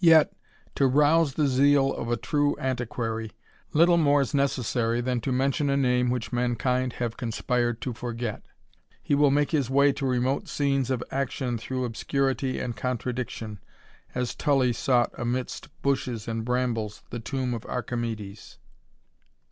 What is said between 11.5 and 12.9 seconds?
through obscurity and